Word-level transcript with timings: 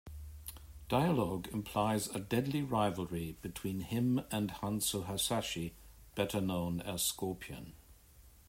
Dialogue 0.89 1.47
implies 1.53 2.07
a 2.07 2.19
deadly 2.19 2.63
rivalry 2.63 3.37
between 3.43 3.81
him 3.81 4.21
and 4.31 4.49
Hanzo 4.49 5.05
Hasashi, 5.05 5.73
better 6.15 6.41
known 6.41 6.81
as 6.81 7.03
Scorpion. 7.03 7.73